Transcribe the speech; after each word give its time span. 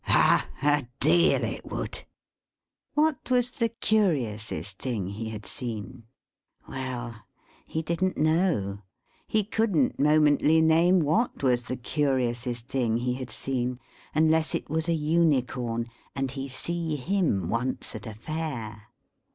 Ah! 0.07 0.49
A 0.63 0.87
deal, 0.99 1.43
it 1.43 1.63
would. 1.63 2.05
What 2.95 3.29
was 3.29 3.51
the 3.51 3.69
curiousest 3.69 4.79
thing 4.81 5.09
he 5.09 5.29
had 5.29 5.45
seen? 5.45 6.05
Well! 6.67 7.17
He 7.67 7.83
didn't 7.83 8.17
know. 8.17 8.79
He 9.27 9.43
couldn't 9.43 9.99
momently 9.99 10.59
name 10.59 11.01
what 11.01 11.43
was 11.43 11.61
the 11.65 11.77
curiousest 11.77 12.65
thing 12.67 12.97
he 12.97 13.13
had 13.13 13.29
seen 13.29 13.79
unless 14.15 14.55
it 14.55 14.71
was 14.71 14.89
a 14.89 14.93
Unicorn, 14.93 15.87
and 16.15 16.31
he 16.31 16.47
see 16.49 16.95
him 16.95 17.47
once 17.47 17.95
at 17.95 18.07
a 18.07 18.15
Fair. 18.15 18.87